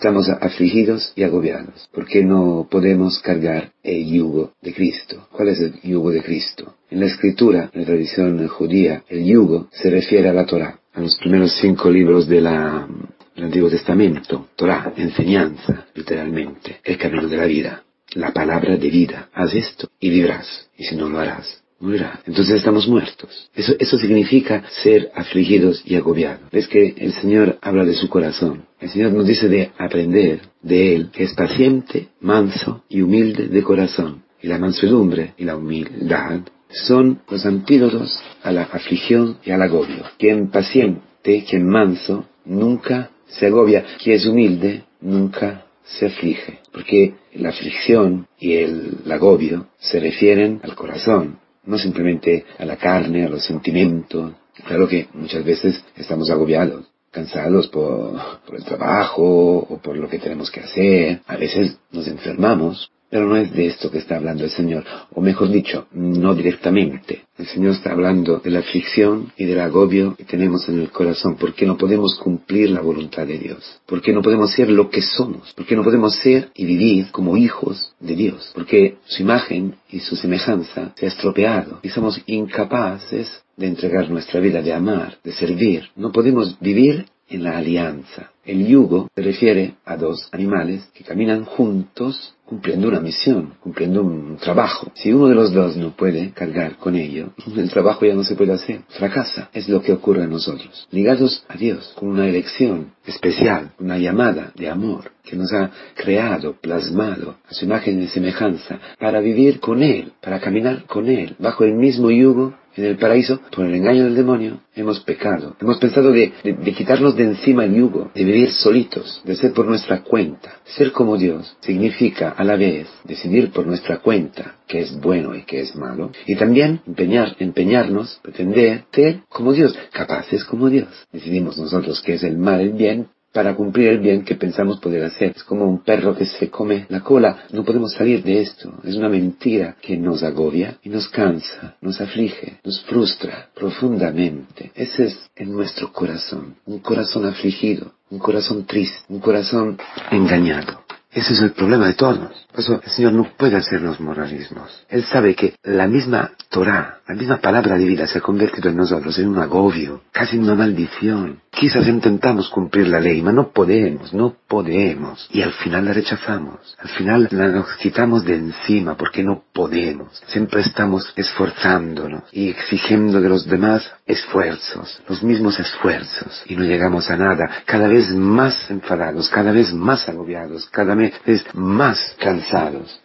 [0.00, 5.28] estamos afligidos y agobiados, porque no podemos cargar el yugo de Cristo.
[5.30, 6.76] ¿Cuál es el yugo de Cristo?
[6.88, 11.00] En la escritura, en la tradición judía, el yugo se refiere a la Torah, a
[11.02, 17.84] los primeros cinco libros del Antiguo Testamento, Torah, enseñanza, literalmente, el camino de la vida,
[18.14, 19.28] la palabra de vida.
[19.34, 22.20] Haz esto y vivirás, y si no lo harás, morirás.
[22.26, 23.50] Entonces estamos muertos.
[23.54, 26.50] Eso, eso significa ser afligidos y agobiados.
[26.52, 28.66] Ves que el Señor habla de su corazón.
[28.78, 33.62] El Señor nos dice de aprender de Él, que es paciente, manso y humilde de
[33.62, 34.22] corazón.
[34.42, 36.40] Y la mansedumbre y la humildad
[36.70, 40.04] son los antídotos a la aflicción y al agobio.
[40.18, 43.84] Quien paciente, quien manso, nunca se agobia.
[44.02, 46.60] Quien es humilde, nunca se aflige.
[46.72, 53.24] Porque la aflicción y el agobio se refieren al corazón, no simplemente a la carne,
[53.24, 54.32] a los sentimientos.
[54.66, 60.18] Claro que muchas veces estamos agobiados, cansados por, por el trabajo o por lo que
[60.18, 61.22] tenemos que hacer.
[61.26, 65.20] A veces nos enfermamos, pero no es de esto que está hablando el Señor, o
[65.20, 67.24] mejor dicho, no directamente.
[67.36, 71.36] El Señor está hablando de la aflicción y del agobio que tenemos en el corazón,
[71.36, 75.52] porque no podemos cumplir la voluntad de Dios, porque no podemos ser lo que somos,
[75.54, 80.16] porque no podemos ser y vivir como hijos de Dios, porque su imagen y su
[80.16, 81.80] semejanza se ha estropeado.
[81.82, 85.90] Y somos incapaces de entregar nuestra vida, de amar, de servir.
[85.96, 88.30] No podemos vivir en la alianza.
[88.44, 94.36] El yugo se refiere a dos animales que caminan juntos cumpliendo una misión, cumpliendo un
[94.36, 94.90] trabajo.
[94.94, 98.34] Si uno de los dos no puede cargar con ello, el trabajo ya no se
[98.34, 99.50] puede hacer, fracasa.
[99.52, 100.88] Es lo que ocurre a nosotros.
[100.90, 106.56] Ligados a Dios, con una elección especial, una llamada de amor que nos ha creado,
[106.60, 111.62] plasmado a su imagen y semejanza, para vivir con Él, para caminar con Él, bajo
[111.62, 115.56] el mismo yugo en el paraíso, por el engaño del demonio, hemos pecado.
[115.60, 119.66] Hemos pensado de, de, quitarnos de encima el yugo, de vivir solitos, de ser por
[119.66, 120.60] nuestra cuenta.
[120.64, 125.42] Ser como Dios significa a la vez decidir por nuestra cuenta qué es bueno y
[125.42, 130.88] qué es malo, y también empeñar, empeñarnos, pretender ser como Dios, capaces como Dios.
[131.12, 135.04] Decidimos nosotros qué es el mal, el bien, para cumplir el bien que pensamos poder
[135.04, 135.32] hacer.
[135.36, 137.44] Es como un perro que se come la cola.
[137.52, 138.72] No podemos salir de esto.
[138.84, 144.72] Es una mentira que nos agobia y nos cansa, nos aflige, nos frustra profundamente.
[144.74, 146.56] Ese es en nuestro corazón.
[146.66, 149.78] Un corazón afligido, un corazón triste, un corazón
[150.10, 150.84] engañado.
[151.12, 152.30] Ese es el problema de todos.
[152.50, 154.84] Por eso el Señor no puede hacernos moralismos.
[154.88, 158.76] Él sabe que la misma Torah, la misma palabra de vida se ha convertido en
[158.76, 161.40] nosotros en un agobio, casi en una maldición.
[161.50, 165.28] Quizás intentamos cumplir la ley, pero no podemos, no podemos.
[165.30, 166.76] Y al final la rechazamos.
[166.78, 170.20] Al final la nos quitamos de encima porque no podemos.
[170.26, 176.42] Siempre estamos esforzándonos y exigiendo de los demás esfuerzos, los mismos esfuerzos.
[176.46, 177.62] Y no llegamos a nada.
[177.64, 181.12] Cada vez más enfadados, cada vez más agobiados, cada vez
[181.54, 182.39] más cansados.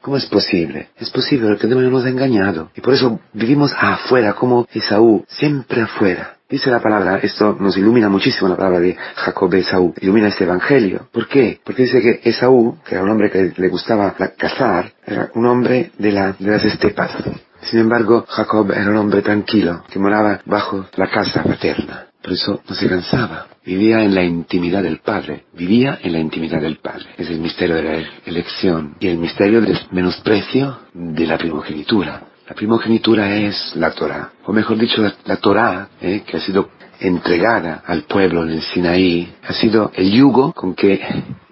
[0.01, 0.89] ¿Cómo es posible?
[0.97, 2.69] Es posible porque el nos ha engañado.
[2.75, 6.37] Y por eso vivimos afuera como Esaú, siempre afuera.
[6.47, 11.07] Dice la palabra, esto nos ilumina muchísimo la palabra de Jacob Esaú, ilumina este evangelio.
[11.11, 11.59] ¿Por qué?
[11.63, 15.91] Porque dice que Esaú, que era un hombre que le gustaba cazar, era un hombre
[15.97, 17.11] de, la, de las estepas.
[17.61, 22.04] Sin embargo, Jacob era un hombre tranquilo, que moraba bajo la casa paterna.
[22.25, 23.45] Por eso no se cansaba.
[23.63, 25.43] Vivía en la intimidad del Padre.
[25.53, 27.05] Vivía en la intimidad del Padre.
[27.19, 32.23] Es el misterio de la elección y el misterio del menosprecio de la primogenitura.
[32.49, 36.69] La primogenitura es la Torah, o mejor dicho, la, la Torah, eh, que ha sido
[36.99, 41.01] entregada al pueblo en el Sinaí, ha sido el yugo con que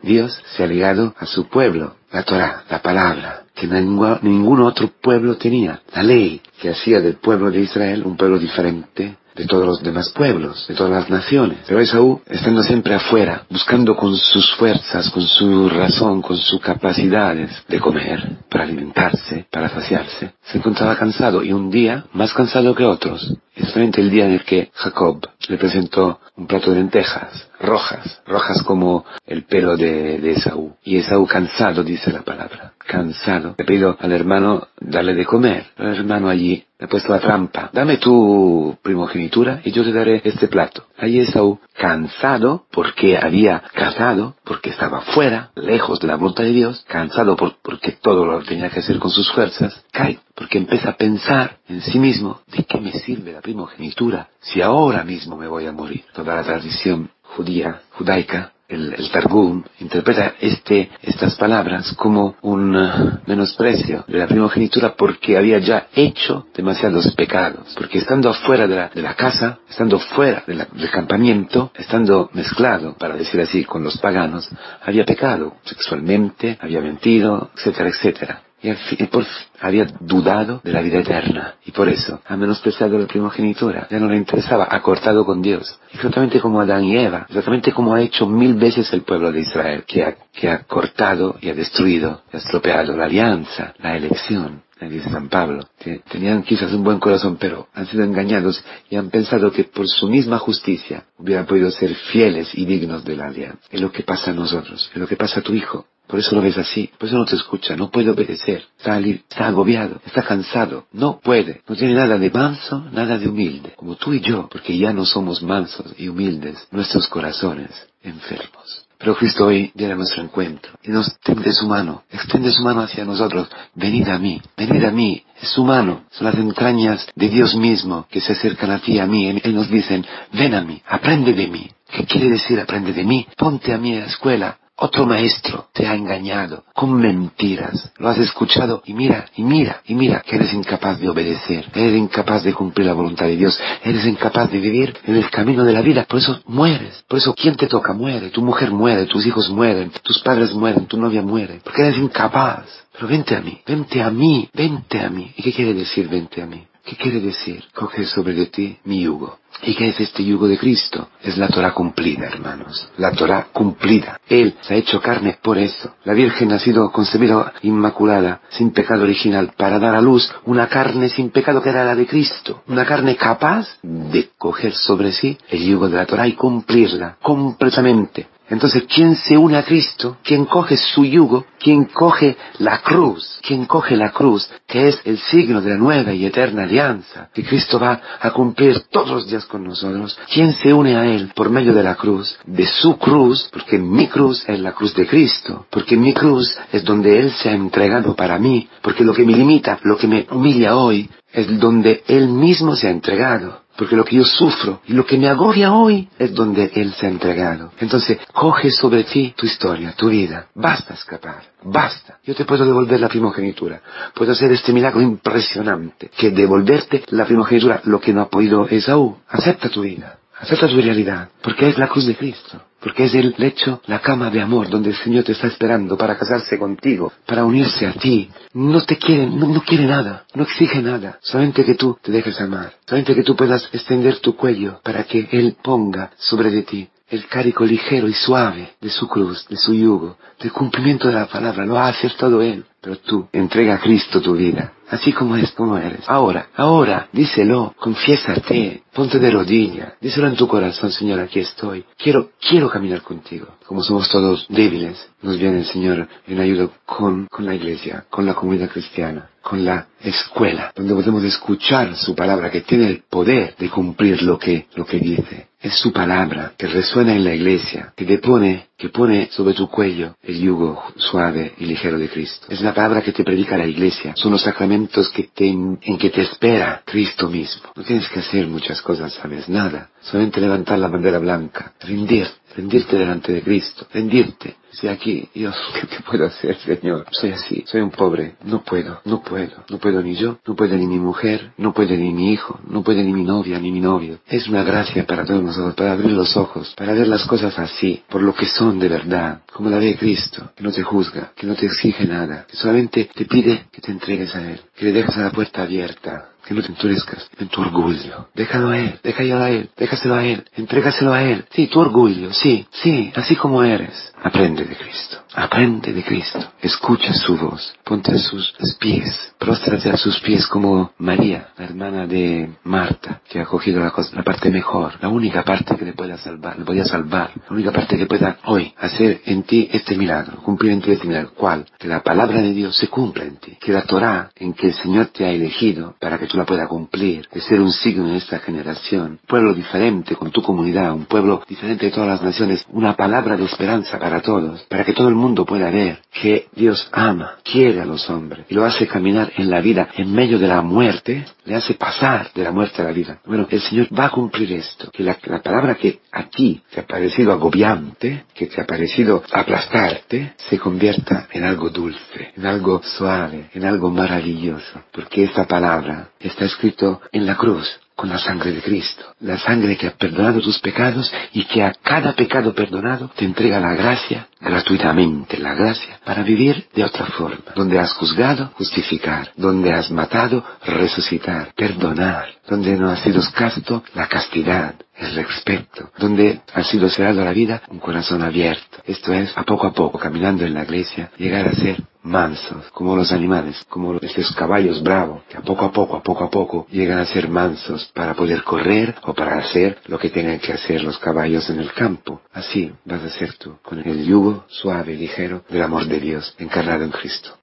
[0.01, 4.89] Dios se ha ligado a su pueblo, la Torah, la palabra, que ningún, ningún otro
[5.01, 9.65] pueblo tenía, la ley que hacía del pueblo de Israel un pueblo diferente de todos
[9.65, 11.59] los demás pueblos, de todas las naciones.
[11.67, 17.51] Pero Esaú, estando siempre afuera, buscando con sus fuerzas, con su razón, con sus capacidades
[17.67, 22.85] de comer, para alimentarse, para saciarse, se encontraba cansado y un día más cansado que
[22.85, 23.33] otros.
[23.55, 28.63] Especialmente el día en el que Jacob le presentó un plato de lentejas, rojas, rojas
[28.63, 30.75] como el pelo de, de Esaú.
[30.83, 35.67] Y Esaú cansado, dice la palabra, cansado, le pido al hermano darle de comer.
[35.77, 37.69] El hermano allí le ha puesto la trampa.
[37.73, 40.85] Dame tu primogenitura y yo te daré este plato.
[40.97, 46.83] Allí Esaú, cansado porque había cazado, porque estaba fuera, lejos de la voluntad de Dios,
[46.87, 50.97] cansado por, porque todo lo tenía que hacer con sus fuerzas, cae, porque empieza a
[50.97, 55.65] pensar en sí mismo, ¿de qué me sirve la primogenitura si ahora mismo me voy
[55.65, 56.03] a morir?
[56.13, 64.05] Toda la tradición judía, judaica, el, Targum interpreta este, estas palabras como un uh, menosprecio
[64.07, 67.73] de la primogenitura porque había ya hecho demasiados pecados.
[67.75, 73.15] Porque estando afuera de la, de la casa, estando fuera del campamento, estando mezclado, para
[73.15, 74.49] decir así, con los paganos,
[74.83, 79.25] había pecado sexualmente, había mentido, etcétera, etcétera y, por,
[79.59, 84.07] había dudado de la vida eterna y por eso ha menospreciado la primogenitura, ya no
[84.07, 88.25] le interesaba, ha cortado con Dios, exactamente como Adán y Eva, exactamente como ha hecho
[88.25, 92.37] mil veces el pueblo de Israel, que ha, que ha cortado y ha destruido, y
[92.37, 97.37] ha estropeado la alianza, la elección, dice San Pablo, que tenían quizás un buen corazón,
[97.39, 101.93] pero han sido engañados y han pensado que por su misma justicia hubieran podido ser
[101.95, 103.59] fieles y dignos de la alianza.
[103.71, 105.85] Es lo que pasa a nosotros, es lo que pasa a tu hijo.
[106.13, 109.47] Por eso lo ves así, por eso no te escucha, no puede obedecer, está, está
[109.47, 114.13] agobiado, está cansado, no puede, no tiene nada de manso, nada de humilde, como tú
[114.13, 117.71] y yo, porque ya no somos mansos y humildes, nuestros corazones
[118.03, 118.85] enfermos.
[118.99, 122.81] Pero Cristo hoy viene a nuestro encuentro y nos extiende su mano, extiende su mano
[122.81, 123.49] hacia nosotros.
[123.73, 125.23] Venid a mí, venid a mí.
[125.41, 129.07] Es su mano, son las entrañas de Dios mismo que se acercan a ti, a
[129.07, 131.71] mí, y nos dicen, ven a mí, aprende de mí.
[131.89, 133.27] ¿Qué quiere decir aprende de mí?
[133.35, 137.91] Ponte a mí a la escuela, otro maestro te ha engañado con mentiras.
[137.97, 141.69] Lo has escuchado y mira, y mira, y mira que eres incapaz de obedecer.
[141.73, 143.59] Eres incapaz de cumplir la voluntad de Dios.
[143.83, 146.05] Eres incapaz de vivir en el camino de la vida.
[146.05, 147.03] Por eso mueres.
[147.07, 147.93] Por eso ¿quién te toca?
[147.93, 148.29] Muere.
[148.29, 151.61] Tu mujer muere, tus hijos mueren, tus padres mueren, tu novia muere.
[151.63, 152.65] Porque eres incapaz.
[152.93, 155.31] Pero vente a mí, vente a mí, vente a mí.
[155.37, 156.63] ¿Y qué quiere decir vente a mí?
[156.85, 157.63] ¿Qué quiere decir?
[157.73, 159.39] Coge sobre ti mi yugo.
[159.61, 161.07] ¿Y qué es este yugo de Cristo?
[161.21, 162.89] Es la Torah cumplida, hermanos.
[162.97, 164.19] La Torah cumplida.
[164.27, 165.95] Él se ha hecho carne por eso.
[166.03, 171.07] La Virgen ha sido concebida inmaculada, sin pecado original, para dar a luz una carne
[171.07, 172.63] sin pecado que era la de Cristo.
[172.67, 178.27] Una carne capaz de coger sobre sí el yugo de la Torah y cumplirla completamente.
[178.49, 180.17] Entonces, ¿quién se une a Cristo?
[180.23, 181.45] ¿Quién coge su yugo?
[181.59, 183.39] ¿Quién coge la cruz?
[183.41, 184.49] ¿Quién coge la cruz?
[184.67, 188.81] Que es el signo de la nueva y eterna alianza que Cristo va a cumplir
[188.91, 190.19] todos los días con nosotros.
[190.31, 192.37] ¿Quién se une a Él por medio de la cruz?
[192.45, 195.65] De su cruz, porque mi cruz es la cruz de Cristo.
[195.69, 198.67] Porque mi cruz es donde Él se ha entregado para mí.
[198.81, 202.87] Porque lo que me limita, lo que me humilla hoy, es donde Él mismo se
[202.87, 203.62] ha entregado.
[203.77, 207.07] Porque lo que yo sufro y lo que me agobia hoy es donde Él se
[207.07, 207.71] ha entregado.
[207.79, 210.47] Entonces, coge sobre ti tu historia, tu vida.
[210.53, 211.43] Basta escapar.
[211.63, 212.19] Basta.
[212.23, 213.81] Yo te puedo devolver la primogenitura.
[214.13, 216.09] Puedo hacer este milagro impresionante.
[216.15, 219.17] Que devolverte la primogenitura, lo que no ha podido Esaú.
[219.27, 220.19] Acepta tu vida.
[220.43, 221.29] Acepta tu realidad.
[221.41, 224.89] Porque es la cruz de Cristo porque es el lecho, la cama de amor donde
[224.89, 228.29] el Señor te está esperando para casarse contigo, para unirse a ti.
[228.53, 232.73] No te quiere, no, quiere nada, no exige nada, solamente que tú te dejes amar,
[232.85, 237.25] solamente que tú puedas extender tu cuello para que Él ponga sobre de ti el
[237.27, 241.65] cárico ligero y suave de su cruz, de su yugo, del cumplimiento de la palabra,
[241.65, 242.65] lo ha acertado Él.
[242.83, 246.03] Pero tú entrega a Cristo tu vida, así como es, como eres.
[246.07, 251.85] Ahora, ahora, díselo, confiésate, ponte de rodilla, díselo en tu corazón, Señor, aquí estoy.
[251.97, 253.47] Quiero, quiero caminar contigo.
[253.65, 258.25] Como somos todos débiles, nos viene el Señor en ayuda con, con la iglesia, con
[258.25, 263.55] la comunidad cristiana, con la escuela, donde podemos escuchar su palabra que tiene el poder
[263.57, 265.47] de cumplir lo que, lo que dice.
[265.61, 269.69] Es su palabra que resuena en la iglesia, que te pone, que pone sobre tu
[269.69, 272.47] cuello el yugo suave y ligero de Cristo.
[272.49, 274.13] Es la palabra que te predica la iglesia.
[274.15, 277.71] Son los sacramentos que te, en que te espera Cristo mismo.
[277.75, 279.89] No tienes que hacer muchas cosas, sabes, nada.
[280.01, 285.55] Solamente levantar la bandera blanca, rendir, rendirte delante de Cristo, rendirte si aquí, Dios,
[285.89, 287.05] ¿qué, puedo hacer, Señor?
[287.11, 290.77] Soy así, soy un pobre, no puedo, no puedo, no puedo ni yo, no puede
[290.77, 293.79] ni mi mujer, no puede ni mi hijo, no puede ni mi novia, ni mi
[293.79, 294.19] novio.
[294.27, 298.03] Es una gracia para todos nosotros, para abrir los ojos, para ver las cosas así,
[298.09, 301.45] por lo que son de verdad, como la ve Cristo, que no te juzga, que
[301.45, 304.91] no te exige nada, que solamente te pide que te entregues a Él, que le
[304.91, 308.27] dejes a la puerta abierta, que no te endurezcas en tu orgullo.
[308.33, 311.45] Déjalo a Él, déjalo a Él, déjaselo a Él, entrégaselo a Él.
[311.51, 314.13] Sí, tu orgullo, sí, sí, así como eres.
[314.23, 315.17] Aprende de Cristo.
[315.35, 316.39] Aprende de Cristo.
[316.61, 317.73] Escucha su voz.
[317.83, 319.33] Ponte a sus pies.
[319.37, 324.23] Próstrate a sus pies como María, la hermana de Marta, que ha cogido la, la
[324.23, 327.97] parte mejor, la única parte que le pueda salvar, le podía salvar, la única parte
[327.97, 331.31] que pueda hoy hacer en ti este milagro, cumplir en ti este milagro.
[331.35, 331.65] ¿Cuál?
[331.77, 333.57] Que la palabra de Dios se cumpla en ti.
[333.59, 337.27] Que la Torah en que el Señor te ha elegido para que tú la cumplir,
[337.31, 341.85] de ser un signo en esta generación, pueblo diferente con tu comunidad, un pueblo diferente
[341.85, 345.45] de todas las naciones, una palabra de esperanza para todos, para que todo el mundo
[345.45, 349.61] pueda ver que Dios ama, quiere a los hombres y lo hace caminar en la
[349.61, 353.19] vida en medio de la muerte, le hace pasar de la muerte a la vida.
[353.25, 356.87] Bueno, el Señor va a cumplir esto, que la, palabra que a ti te ha
[356.87, 363.49] parecido agobiante, que te ha parecido aplastarte, se convierta en algo dulce, en algo suave,
[363.53, 368.61] en algo maravilloso, porque esta palabra está escrito en la cruz, con la sangre de
[368.61, 373.23] Cristo, la sangre que ha perdonado tus pecados y que a cada pecado perdonado te
[373.23, 379.31] entrega la gracia gratuitamente, la gracia para vivir de otra forma, donde has juzgado, justificar,
[379.37, 386.41] donde has matado, resucitar, perdonar, donde no has sido casto, la castidad, el respeto, donde
[386.53, 388.79] ha sido cerrado la vida, un corazón abierto.
[388.85, 392.95] Esto es, a poco a poco, caminando en la iglesia, llegar a ser mansos, como
[392.95, 396.67] los animales, como estos caballos bravos, que a poco a poco, a poco a poco,
[396.69, 400.83] llegan a ser mansos para poder correr o para hacer lo que tienen que hacer
[400.83, 402.21] los caballos en el campo.
[402.31, 406.35] Así vas a ser tú, con el yugo suave y ligero del amor de Dios
[406.37, 407.37] encarnado en Cristo.